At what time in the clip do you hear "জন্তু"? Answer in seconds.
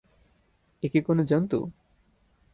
1.23-1.59